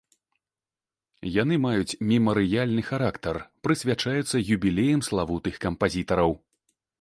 [1.41, 3.35] Яны маюць мемарыяльны характар,
[3.69, 6.35] прысвячаюцца юбілеям славутых кампазітараў.